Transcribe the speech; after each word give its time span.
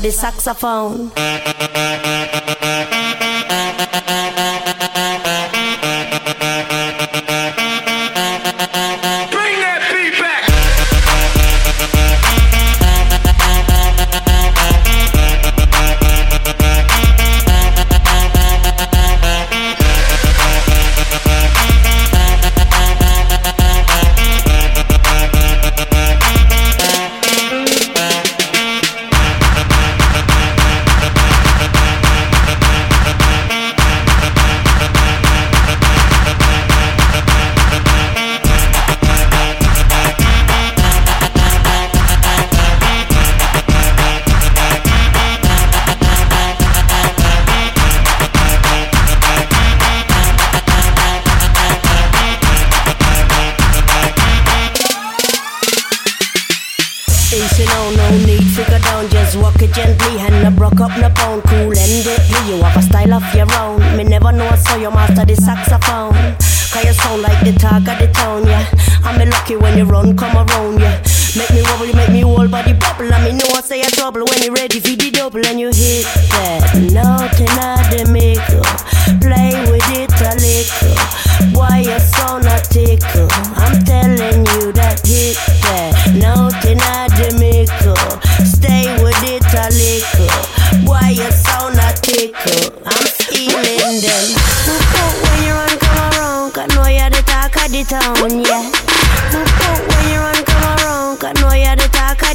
the 0.00 0.10
saxophone. 0.10 1.10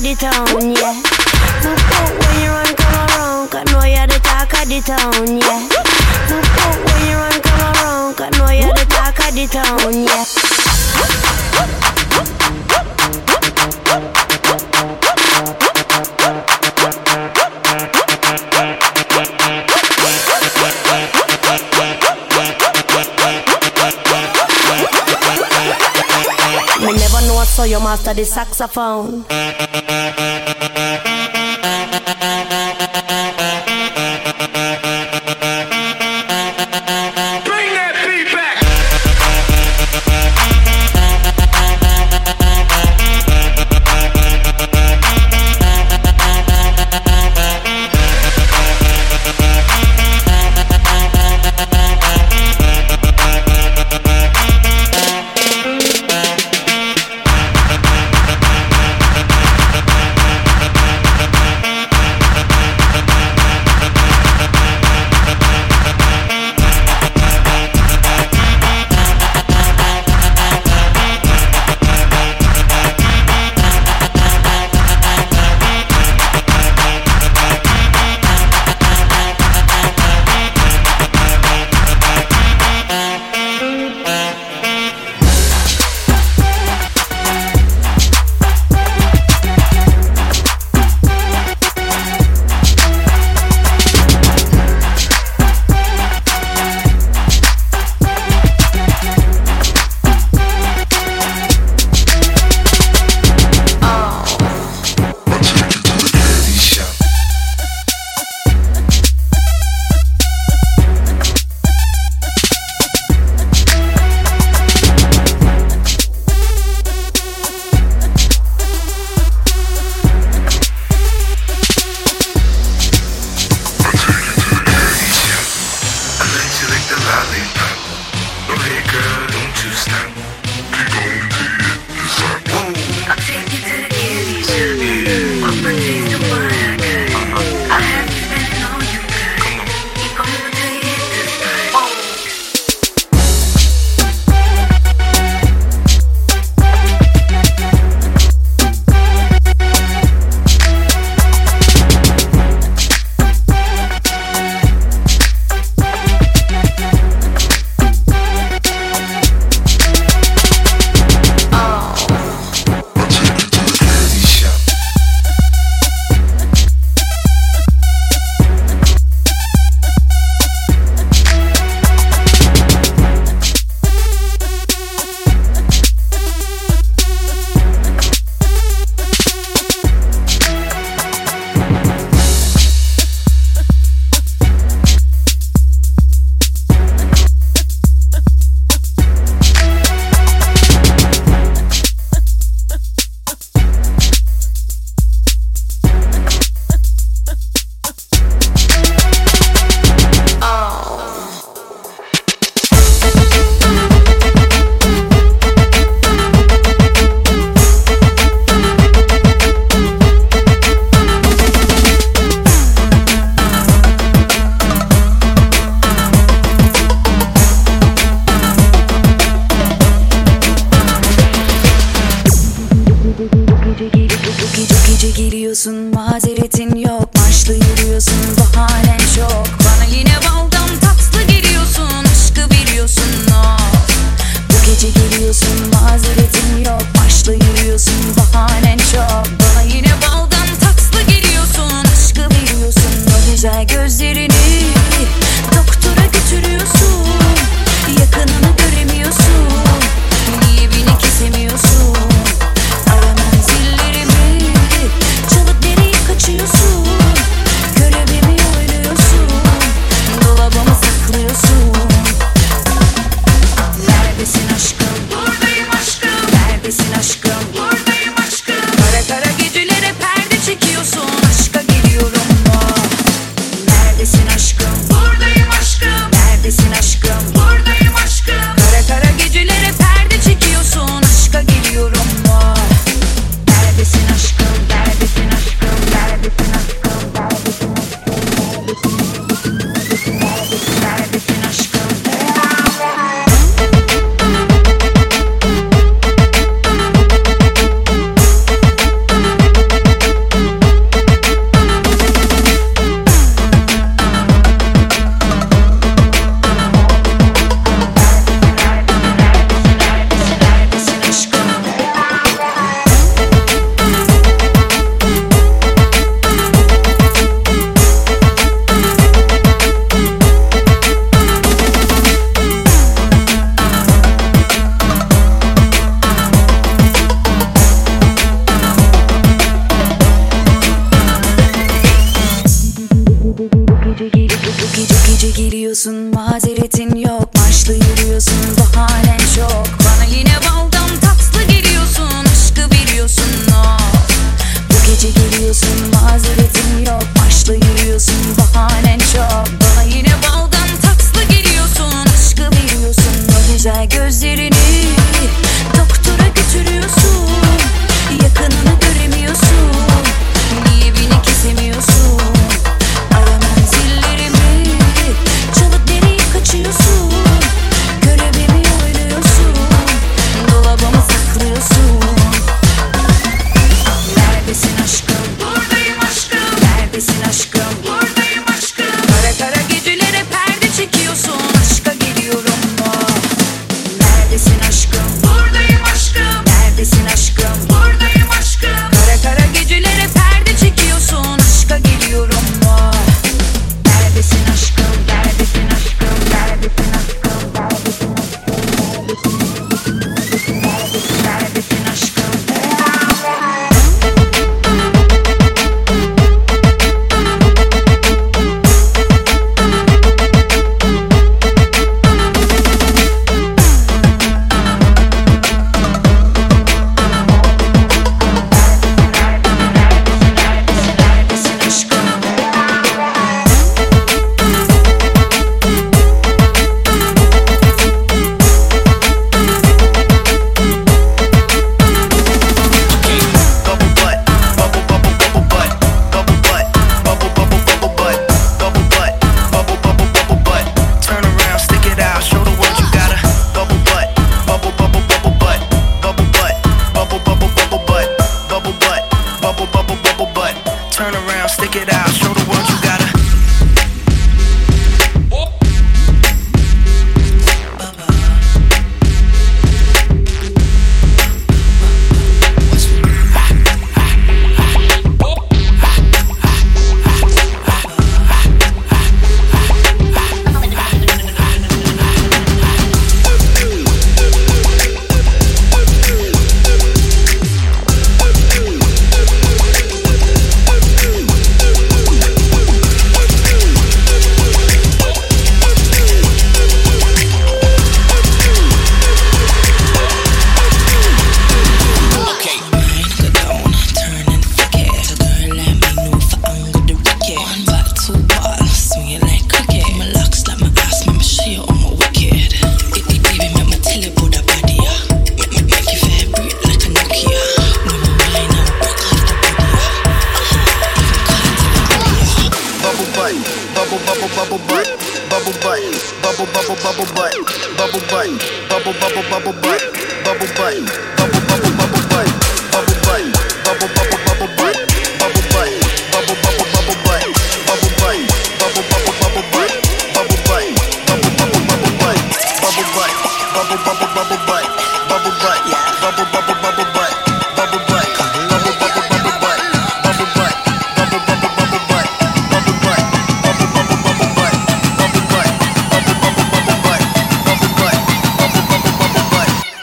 the 0.05 0.13
town, 0.13 0.69
yeah. 0.69 1.01
Look 1.65 1.81
out 1.97 2.13
when 2.21 2.41
you 2.43 2.49
run, 2.49 2.75
come 2.75 2.93
around, 3.09 3.49
cause 3.49 3.65
know 3.73 3.83
you're 3.85 4.05
the 4.05 4.19
talk 4.21 4.53
of 4.53 4.69
the 4.69 4.79
town, 4.85 5.37
yeah. 5.41 5.65
Look 6.29 6.45
out 6.61 6.77
when 6.85 7.09
you 7.09 7.15
run, 7.17 7.41
come 7.41 7.61
around, 7.73 8.15
cause 8.15 8.37
know 8.37 8.51
you're 8.51 8.73
the 8.73 8.85
talk 8.85 9.17
of 9.17 9.33
the 9.33 9.47
town, 9.47 9.93
yeah. 10.05 10.25
Me 26.85 26.93
never 26.93 27.21
know 27.25 27.37
I 27.37 27.45
saw 27.45 27.63
your 27.63 27.79
master 27.79 28.13
the 28.13 28.25
saxophone. 28.25 29.25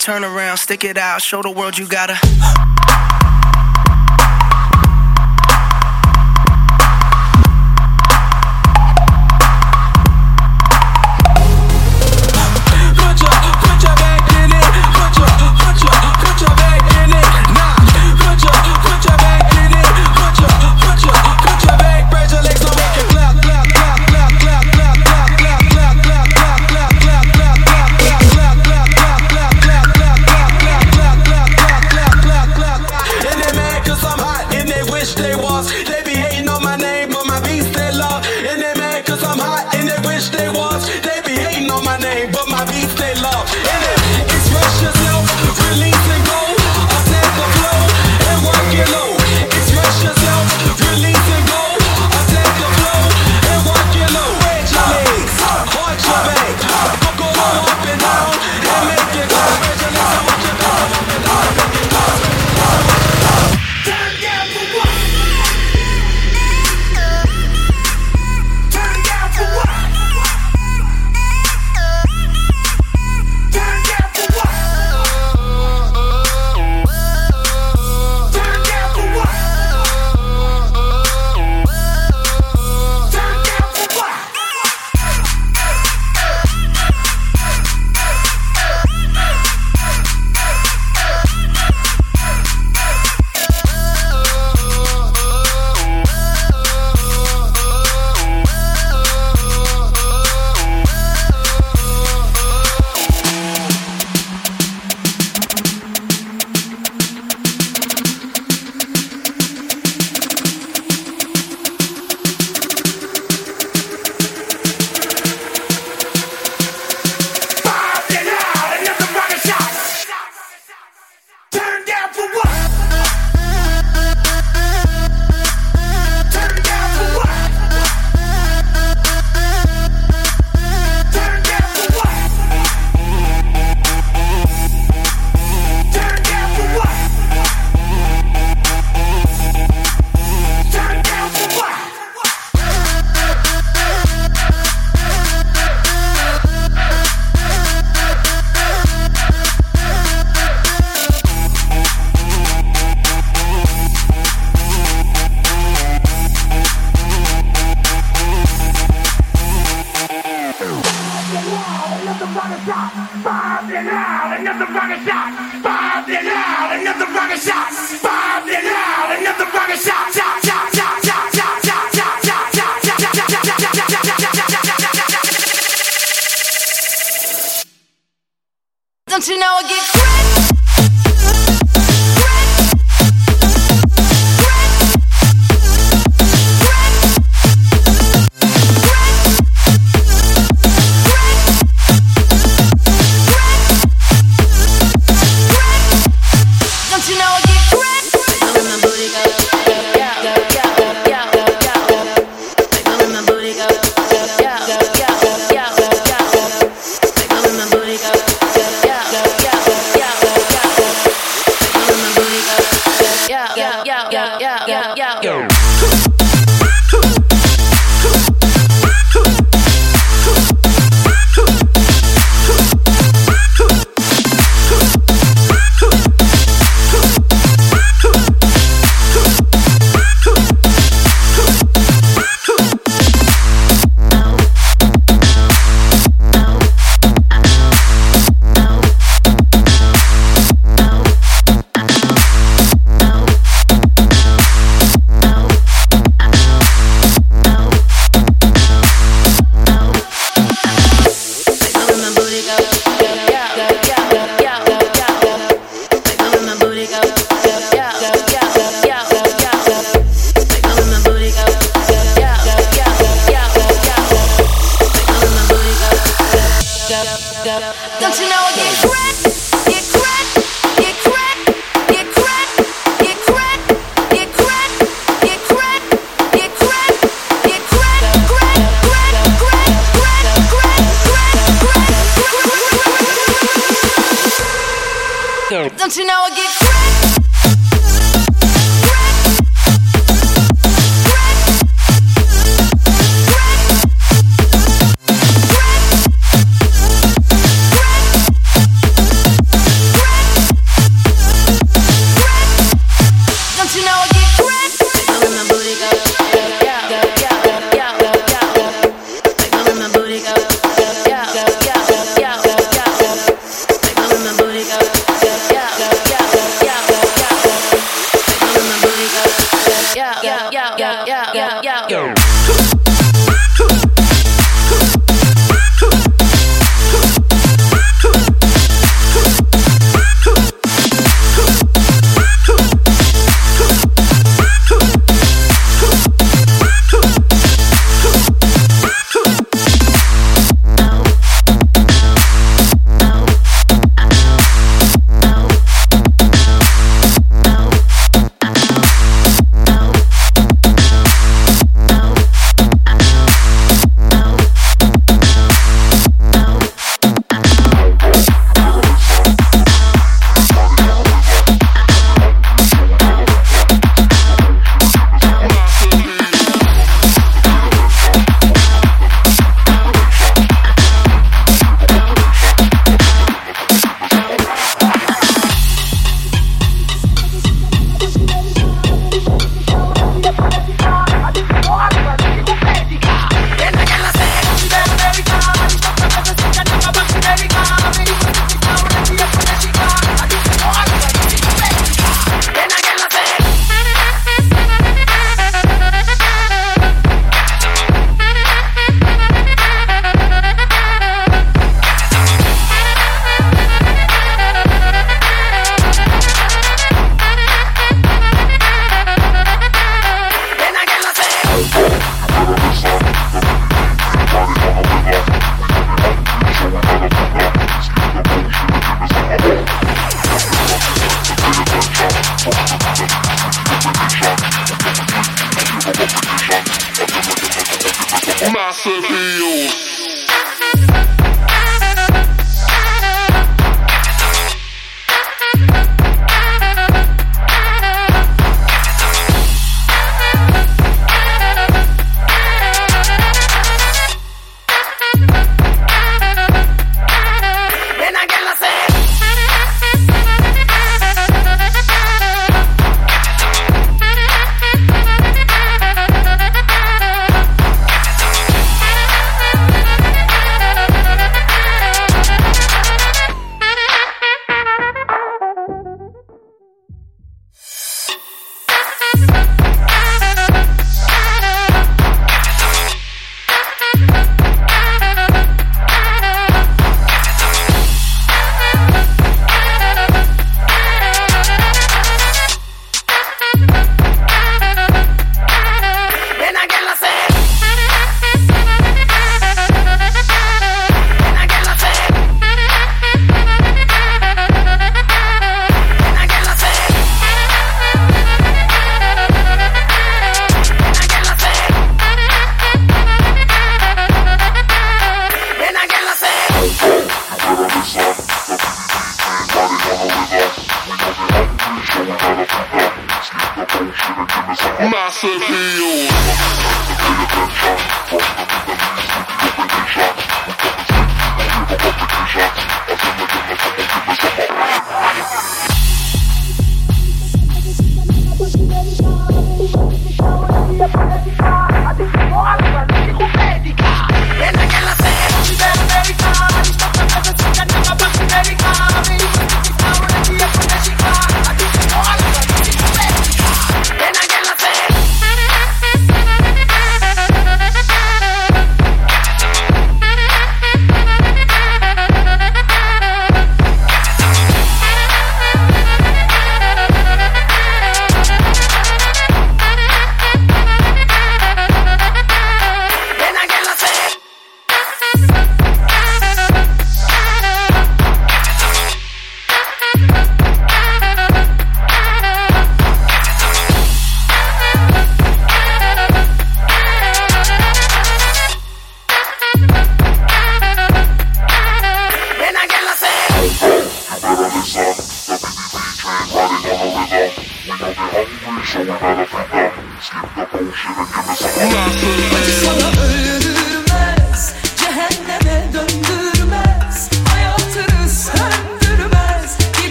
Turn 0.00 0.24
around, 0.24 0.56
stick 0.56 0.82
it 0.82 0.98
out, 0.98 1.22
show 1.22 1.42
the 1.42 1.50
world 1.50 1.78
you 1.78 1.86
gotta. 1.86 2.18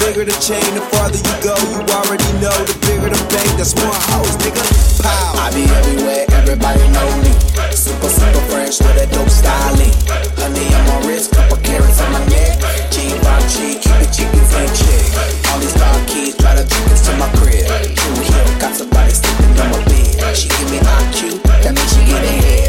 bigger 0.00 0.24
the 0.24 0.36
chain, 0.40 0.64
the 0.74 0.82
farther 0.92 1.18
you 1.18 1.36
go. 1.42 1.54
You 1.70 1.80
already 1.94 2.30
know 2.40 2.54
the 2.64 2.76
bigger 2.86 3.10
the 3.10 3.20
bank, 3.30 3.50
that's 3.58 3.74
more 3.76 3.94
hoes, 4.14 4.36
nigga. 4.42 4.62
Pow. 5.02 5.42
I 5.42 5.50
be 5.52 5.64
everywhere, 5.68 6.24
everybody 6.30 6.84
know 6.94 7.10
me. 7.22 7.32
Super, 7.74 8.08
super 8.08 8.42
fresh 8.50 8.80
with 8.80 8.96
that 8.96 9.10
dope 9.12 9.28
styling. 9.28 9.92
Honey 10.38 10.66
on 10.74 10.82
my 10.88 10.98
wrist, 11.06 11.32
couple 11.32 11.58
carats 11.60 12.00
on 12.00 12.10
my 12.12 12.22
neck. 12.32 12.58
G5G, 12.90 13.82
keep 13.82 13.96
the 14.00 14.08
chickens 14.08 14.50
in 14.54 14.68
check. 14.72 15.04
All 15.52 15.58
these 15.60 15.74
dog 15.74 16.00
kids 16.08 16.36
try 16.38 16.54
to 16.54 16.64
chickens 16.64 17.02
to 17.08 17.12
my 17.18 17.28
crib. 17.38 17.66
True 17.66 18.20
hill, 18.24 18.48
got 18.58 18.74
somebody 18.74 19.12
sleeping 19.12 19.52
on 19.60 19.68
my 19.74 19.80
bed. 19.84 20.36
She 20.36 20.48
give 20.48 20.70
me 20.70 20.78
IQ, 20.78 21.42
that 21.62 21.72
means 21.74 21.90
she 21.92 22.02
get 22.06 22.22
ahead. 22.24 22.63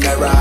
Baccarat. 0.00 0.39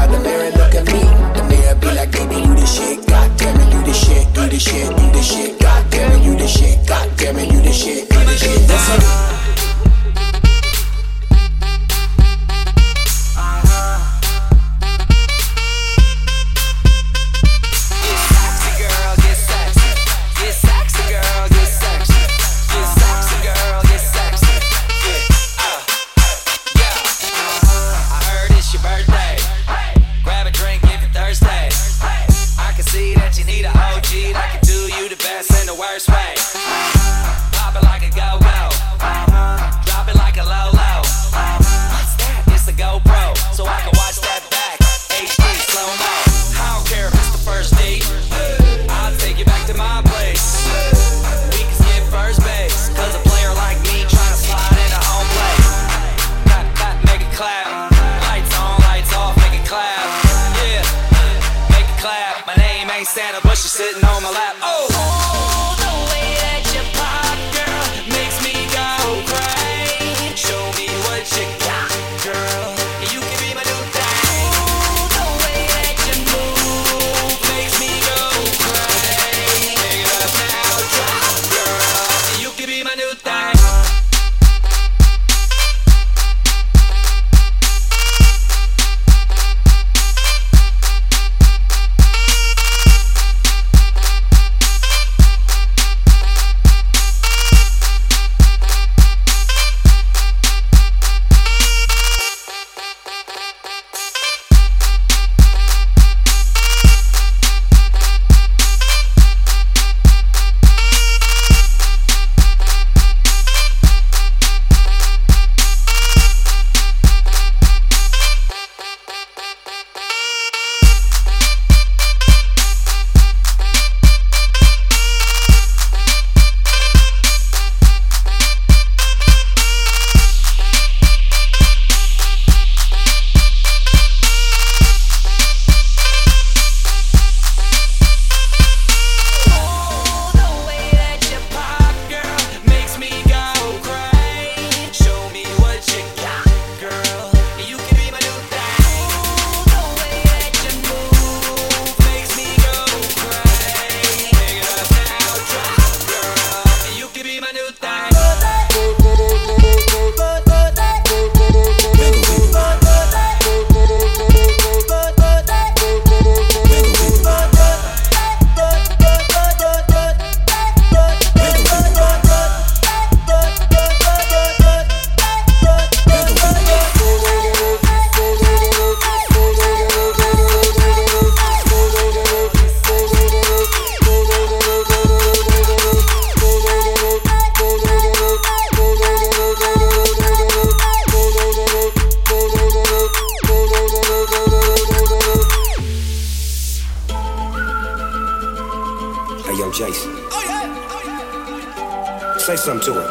face. 199.91 200.06
Oh, 200.32 200.43
yeah. 200.47 200.65
Oh, 200.91 201.02
yeah. 201.06 202.38
Say 202.38 202.56
something 202.56 202.86
to 202.86 202.93
her. 202.99 203.08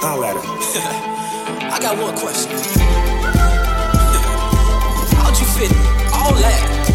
Holler 0.00 0.26
at 0.26 0.36
her. 0.36 0.42
I 1.72 1.78
got 1.80 1.96
one 1.98 2.16
question. 2.16 2.52
How'd 5.16 5.38
you 5.38 5.46
fit 5.46 5.72
all 6.12 6.34
that? 6.34 6.91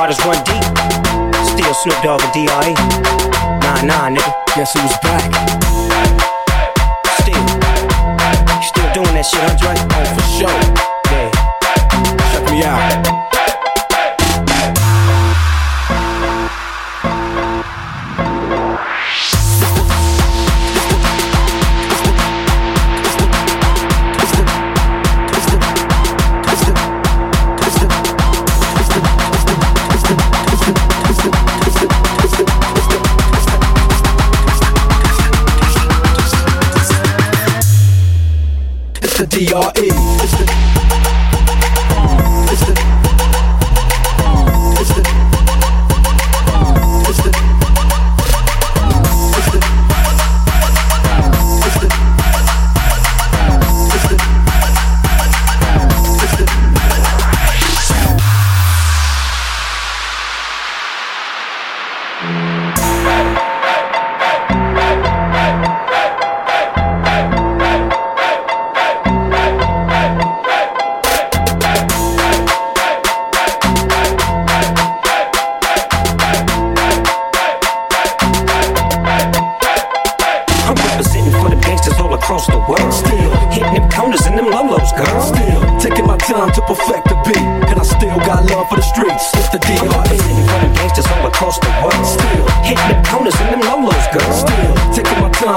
Waters 0.00 0.18
run 0.24 0.42
deep. 0.44 0.64
Still 1.44 1.74
Snoop 1.74 2.02
Dogg 2.02 2.22
and 2.22 2.32
D.R.E. 2.32 2.72
Nah, 3.60 3.82
nah, 3.82 4.08
nigga. 4.08 4.32
Guess 4.56 4.72
who's 4.72 4.96
back? 5.02 5.28
Still. 7.20 7.44
Still 8.62 8.92
doing 8.94 9.14
that 9.14 9.26
shit, 9.28 9.44
Andre? 9.44 9.76
Oh, 9.92 10.06
for 10.16 10.24
sure. 10.38 10.60
Yeah. 11.12 11.30
Check 12.32 12.50
me 12.50 12.64
out. 12.64 13.19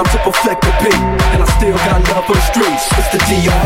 Time 0.04 0.12
to 0.12 0.32
perfect 0.32 0.62
the 0.62 0.72
beat, 0.84 0.94
and 1.34 1.44
I 1.44 1.46
still 1.58 1.76
got 1.76 2.02
love 2.10 2.26
for 2.26 2.34
the 2.34 2.42
streets. 2.42 2.88
It's 2.98 3.10
the 3.12 3.20
DRE. 3.30 3.63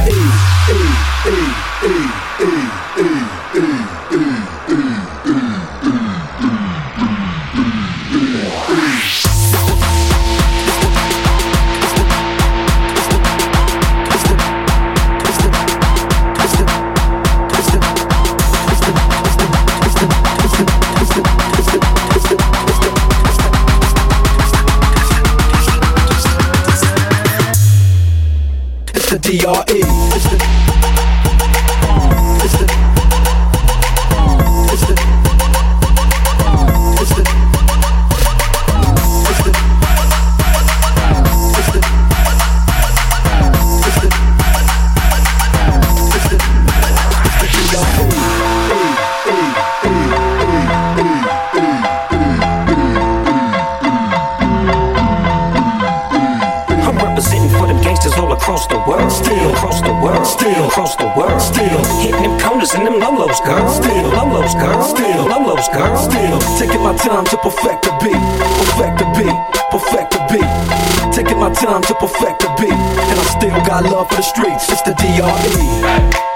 Still 60.27 60.67
across 60.67 60.95
the 60.97 61.07
world. 61.15 61.41
Still. 61.41 61.83
hitting 62.03 62.21
them 62.21 62.39
corners 62.39 62.73
and 62.73 62.85
them 62.85 62.99
lolos, 62.99 63.39
girl. 63.45 63.67
Still. 63.71 64.11
lolos, 64.11 64.53
girl. 64.59 64.83
Still. 64.83 65.23
lolos, 65.25 65.67
girl. 65.71 65.95
Still 65.97 66.39
taking 66.59 66.83
my 66.83 66.95
time 66.97 67.25
to 67.25 67.37
perfect 67.37 67.83
the 67.83 67.93
beat, 68.03 68.23
perfect 68.59 68.99
the 68.99 69.07
beat, 69.15 69.39
perfect 69.71 70.11
the 70.11 70.21
beat. 70.31 71.13
Taking 71.13 71.39
my 71.39 71.51
time 71.53 71.81
to 71.83 71.93
perfect 71.95 72.41
the 72.41 72.49
beat, 72.59 72.71
and 72.71 73.19
I 73.19 73.23
still 73.23 73.59
got 73.65 73.83
love 73.83 74.09
for 74.09 74.17
the 74.17 74.21
streets. 74.21 74.69
It's 74.69 74.81
the 74.83 74.93
DRE. 74.99 76.26